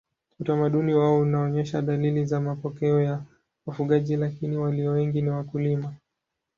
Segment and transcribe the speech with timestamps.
[0.39, 3.23] Utamaduni wao unaonyesha dalili za mapokeo ya
[3.65, 5.93] wafugaji lakini walio wengi ni wakulima.